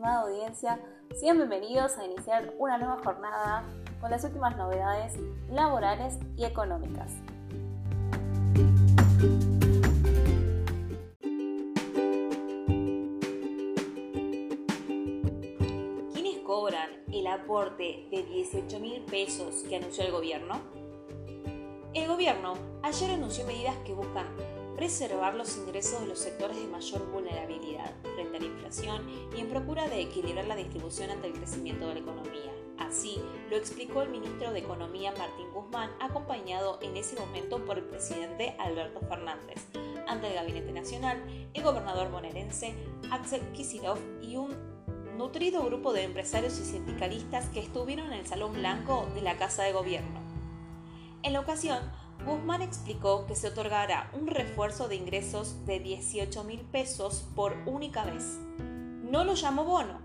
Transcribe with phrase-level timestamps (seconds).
[0.00, 0.80] estimada audiencia,
[1.14, 3.64] sean bienvenidos a iniciar una nueva jornada
[4.00, 5.12] con las últimas novedades
[5.50, 7.12] laborales y económicas.
[16.14, 20.60] ¿Quiénes cobran el aporte de 18 mil pesos que anunció el gobierno?
[21.92, 24.28] El gobierno ayer anunció medidas que buscan
[24.80, 29.02] preservar los ingresos de los sectores de mayor vulnerabilidad frente a la inflación
[29.36, 32.50] y en procura de equilibrar la distribución ante el crecimiento de la economía.
[32.78, 37.84] Así lo explicó el ministro de Economía Martín Guzmán, acompañado en ese momento por el
[37.84, 39.66] presidente Alberto Fernández.
[40.08, 42.74] Ante el Gabinete Nacional, el gobernador bonaerense
[43.10, 44.56] Axel Kicillof y un
[45.18, 49.62] nutrido grupo de empresarios y sindicalistas que estuvieron en el Salón Blanco de la Casa
[49.62, 50.20] de Gobierno.
[51.22, 51.80] En la ocasión,
[52.26, 58.04] Guzmán explicó que se otorgará un refuerzo de ingresos de 18 mil pesos por única
[58.04, 58.38] vez.
[58.58, 60.00] No lo llamó bono.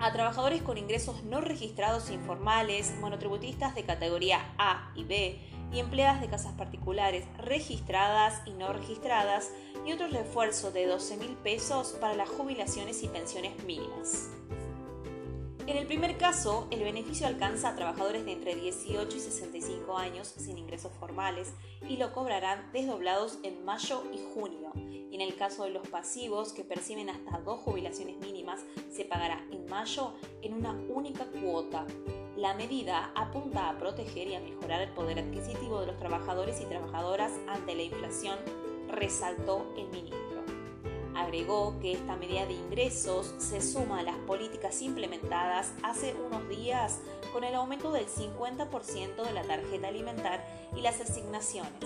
[0.00, 5.38] A trabajadores con ingresos no registrados informales, monotributistas de categoría A y B
[5.72, 9.50] y empleadas de casas particulares registradas y no registradas
[9.84, 14.30] y otro refuerzo de 12 mil pesos para las jubilaciones y pensiones mínimas.
[15.70, 20.26] En el primer caso, el beneficio alcanza a trabajadores de entre 18 y 65 años
[20.26, 21.52] sin ingresos formales
[21.88, 24.72] y lo cobrarán desdoblados en mayo y junio.
[24.74, 29.46] Y en el caso de los pasivos que perciben hasta dos jubilaciones mínimas, se pagará
[29.52, 31.86] en mayo en una única cuota.
[32.36, 36.64] La medida apunta a proteger y a mejorar el poder adquisitivo de los trabajadores y
[36.64, 38.40] trabajadoras ante la inflación,
[38.88, 40.59] resaltó el ministro.
[41.20, 47.00] Agregó que esta medida de ingresos se suma a las políticas implementadas hace unos días
[47.34, 50.42] con el aumento del 50% de la tarjeta alimentar
[50.74, 51.84] y las asignaciones,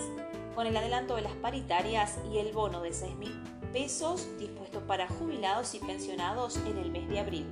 [0.55, 5.09] con el adelanto de las paritarias y el bono de 6 mil pesos dispuesto para
[5.09, 7.45] jubilados y pensionados en el mes de abril.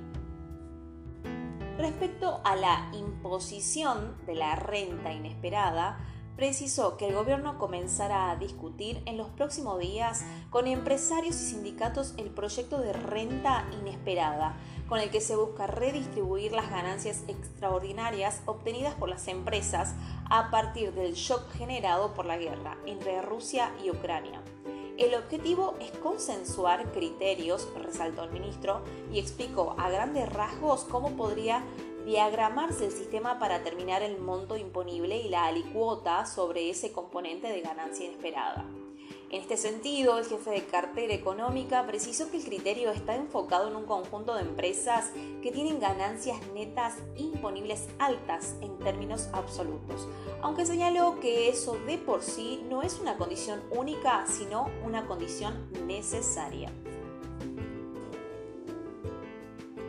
[1.76, 5.98] Respecto a la imposición de la renta inesperada,
[6.36, 12.14] precisó que el gobierno comenzará a discutir en los próximos días con empresarios y sindicatos
[12.16, 14.56] el proyecto de renta inesperada,
[14.88, 19.94] con el que se busca redistribuir las ganancias extraordinarias obtenidas por las empresas
[20.28, 24.42] a partir del shock generado por la guerra entre Rusia y Ucrania.
[24.96, 31.64] El objetivo es consensuar criterios, resaltó el ministro, y explicó a grandes rasgos cómo podría
[32.04, 37.60] diagramarse el sistema para determinar el monto imponible y la alicuota sobre ese componente de
[37.60, 38.64] ganancia inesperada.
[39.30, 43.74] En este sentido, el jefe de cartera económica precisó que el criterio está enfocado en
[43.74, 45.10] un conjunto de empresas
[45.42, 50.06] que tienen ganancias netas imponibles altas en términos absolutos,
[50.40, 55.68] aunque señaló que eso de por sí no es una condición única, sino una condición
[55.84, 56.70] necesaria.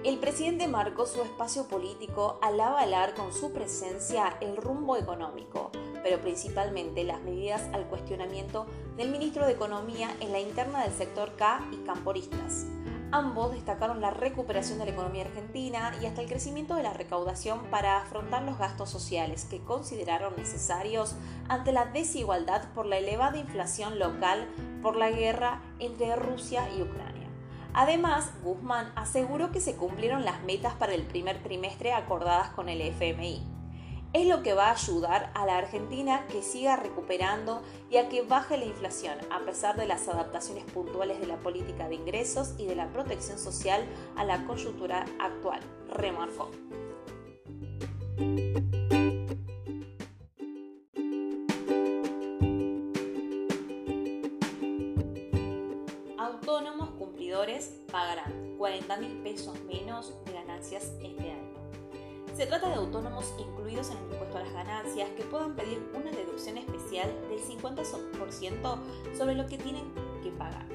[0.06, 5.72] El presidente marcó su espacio político al avalar con su presencia el rumbo económico,
[6.04, 8.68] pero principalmente las medidas al cuestionamiento
[8.98, 12.68] del ministro de Economía en la interna del sector K y camporistas.
[13.12, 17.64] Ambos destacaron la recuperación de la economía argentina y hasta el crecimiento de la recaudación
[17.72, 21.16] para afrontar los gastos sociales que consideraron necesarios
[21.50, 24.48] ante la desigualdad por la elevada inflación local
[24.84, 27.25] por la guerra entre Rusia y Ucrania.
[27.78, 32.80] Además, Guzmán aseguró que se cumplieron las metas para el primer trimestre acordadas con el
[32.80, 33.44] FMI.
[34.14, 38.22] Es lo que va a ayudar a la Argentina que siga recuperando y a que
[38.22, 42.66] baje la inflación, a pesar de las adaptaciones puntuales de la política de ingresos y
[42.66, 43.84] de la protección social
[44.16, 45.60] a la coyuntura actual,
[45.90, 46.50] remarcó.
[57.92, 61.54] Pagarán 40 mil pesos menos de ganancias este año.
[62.34, 66.12] Se trata de autónomos incluidos en el impuesto a las ganancias que puedan pedir una
[66.12, 68.78] deducción especial del 50%
[69.18, 69.84] sobre lo que tienen
[70.24, 70.66] que pagar.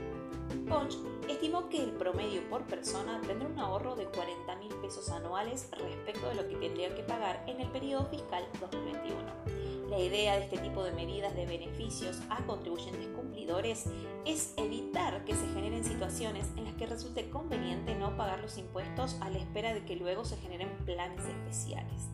[0.68, 0.98] Ponch
[1.30, 6.28] estimó que el promedio por persona tendrá un ahorro de 40 mil pesos anuales respecto
[6.28, 9.69] de lo que tendrían que pagar en el periodo fiscal 2021.
[9.90, 13.86] La idea de este tipo de medidas de beneficios a contribuyentes cumplidores
[14.24, 19.16] es evitar que se generen situaciones en las que resulte conveniente no pagar los impuestos
[19.20, 22.08] a la espera de que luego se generen planes especiales.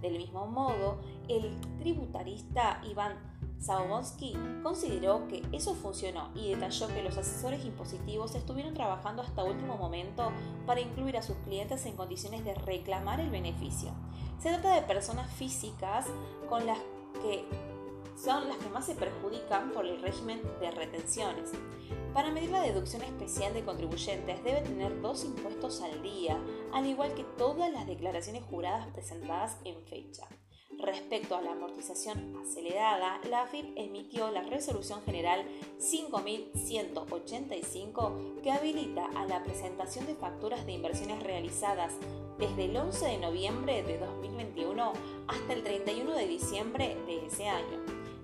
[0.00, 3.16] Del mismo modo, el tributarista Iván
[3.60, 9.76] Zabowski consideró que eso funcionó y detalló que los asesores impositivos estuvieron trabajando hasta último
[9.76, 10.32] momento
[10.66, 13.92] para incluir a sus clientes en condiciones de reclamar el beneficio.
[14.40, 16.06] Se trata de personas físicas
[16.48, 16.78] con las
[17.22, 17.44] que
[18.16, 21.52] son las que más se perjudican por el régimen de retenciones.
[22.12, 26.38] Para medir la deducción especial de contribuyentes debe tener dos impuestos al día,
[26.72, 30.28] al igual que todas las declaraciones juradas presentadas en fecha.
[30.82, 35.46] Respecto a la amortización acelerada, la AFIP emitió la Resolución General
[35.78, 41.92] 5185 que habilita a la presentación de facturas de inversiones realizadas
[42.36, 44.92] desde el 11 de noviembre de 2021
[45.28, 47.78] hasta el 31 de diciembre de ese año.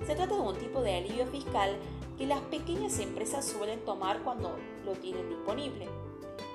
[0.04, 1.76] Se trata de un tipo de alivio fiscal
[2.18, 5.86] que las pequeñas empresas suelen tomar cuando lo tienen disponible.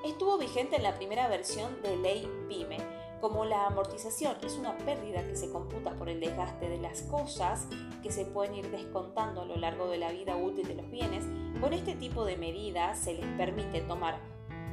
[0.03, 2.92] Estuvo vigente en la primera versión de Ley PYME
[3.23, 7.69] como la amortización es una pérdida que se computa por el desgaste de las cosas
[8.01, 11.23] que se pueden ir descontando a lo largo de la vida útil de los bienes,
[11.61, 14.19] con este tipo de medidas se les permite tomar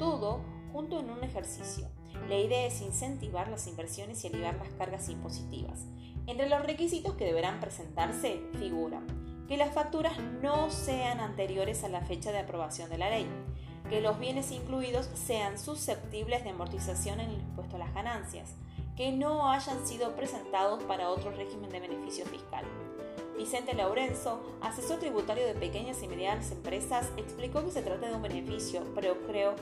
[0.01, 0.41] todo
[0.73, 1.87] junto en un ejercicio.
[2.29, 5.87] La idea es incentivar las inversiones y aliviar las cargas impositivas.
[6.27, 9.07] Entre los requisitos que deberán presentarse figuran
[9.47, 13.29] que las facturas no sean anteriores a la fecha de aprobación de la ley,
[13.91, 18.55] que los bienes incluidos sean susceptibles de amortización en el impuesto a las ganancias,
[18.97, 22.65] que no hayan sido presentados para otro régimen de beneficio fiscal.
[23.37, 28.23] Vicente Laurenzo, asesor tributario de pequeñas y medianas empresas, explicó que se trata de un
[28.23, 29.57] beneficio, pero creo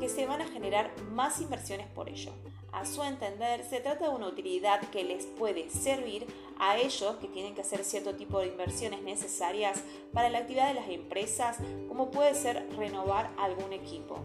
[0.00, 2.32] que se van a generar más inversiones por ello.
[2.74, 6.26] A su entender, se trata de una utilidad que les puede servir
[6.58, 9.80] a ellos que tienen que hacer cierto tipo de inversiones necesarias
[10.12, 14.18] para la actividad de las empresas, como puede ser renovar algún equipo.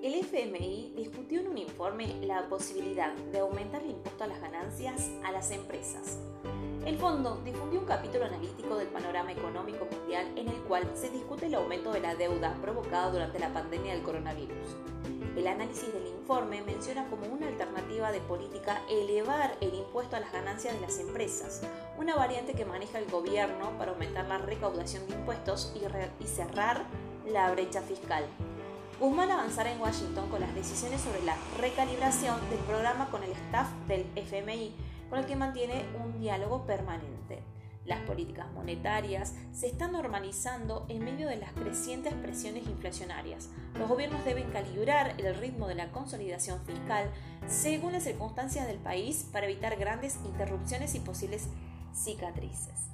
[0.00, 5.10] El FMI discutió en un informe la posibilidad de aumentar el impuesto a las ganancias
[5.24, 6.20] a las empresas
[6.86, 11.46] el fondo difundió un capítulo analítico del panorama económico mundial en el cual se discute
[11.46, 14.76] el aumento de la deuda provocada durante la pandemia del coronavirus.
[15.36, 20.32] El análisis del informe menciona como una alternativa de política elevar el impuesto a las
[20.32, 21.62] ganancias de las empresas,
[21.98, 26.84] una variante que maneja el gobierno para aumentar la recaudación de impuestos y, cerrar
[27.26, 28.24] la brecha fiscal.
[29.00, 33.68] Guzmán avanzará en Washington con las decisiones sobre la recalibración del programa con el staff
[33.88, 34.72] del FMI
[35.08, 37.42] con el que mantiene un diálogo permanente.
[37.86, 43.48] Las políticas monetarias se están normalizando en medio de las crecientes presiones inflacionarias.
[43.78, 47.08] Los gobiernos deben calibrar el ritmo de la consolidación fiscal
[47.46, 51.48] según las circunstancias del país para evitar grandes interrupciones y posibles
[51.94, 52.88] cicatrices.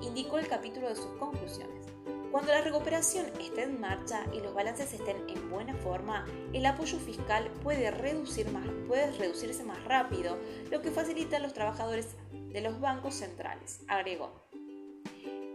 [0.00, 1.85] Indicó el capítulo de sus conclusiones.
[2.30, 6.98] Cuando la recuperación esté en marcha y los balances estén en buena forma, el apoyo
[6.98, 10.36] fiscal puede, reducir más, puede reducirse más rápido,
[10.70, 14.45] lo que facilita a los trabajadores de los bancos centrales, agregó.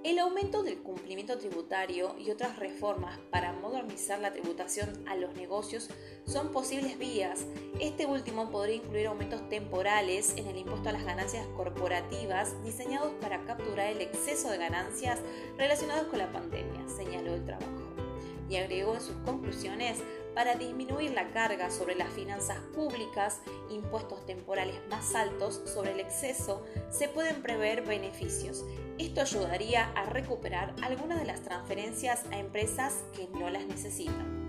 [0.04, 5.90] El aumento del cumplimiento tributario y otras reformas para modernizar la tributación a los negocios
[6.26, 7.46] son posibles vías.
[7.80, 13.46] Este último podría incluir aumentos temporales en el impuesto a las ganancias corporativas diseñados para
[13.46, 15.20] capturar el exceso de ganancias
[15.60, 17.94] relacionados con la pandemia, señaló el trabajo.
[18.50, 20.00] Y agregó en sus conclusiones
[20.34, 26.64] para disminuir la carga sobre las finanzas públicas, impuestos temporales más altos sobre el exceso,
[26.90, 28.66] se pueden prever beneficios.
[28.98, 34.41] Esto ayudaría a recuperar algunas de las transferencias a empresas que no las necesitan.